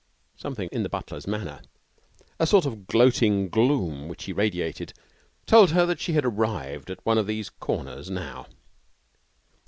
Something 0.35 0.67
in 0.71 0.81
the 0.81 0.89
butler's 0.89 1.27
manner, 1.27 1.61
a 2.39 2.47
sort 2.47 2.65
of 2.65 2.87
gloating 2.87 3.49
gloom 3.49 4.07
which 4.07 4.23
he 4.23 4.33
radiated, 4.33 4.93
told 5.45 5.69
her 5.69 5.85
that 5.85 5.99
she 5.99 6.13
had 6.13 6.25
arrived 6.25 6.89
at 6.89 7.05
one 7.05 7.19
of 7.19 7.27
these 7.27 7.51
corners 7.51 8.09
now. 8.09 8.47